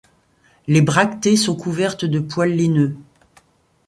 [0.65, 2.97] Les bractées sont couvertes de poils laineux.